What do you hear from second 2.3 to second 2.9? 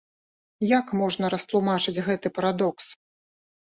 парадокс?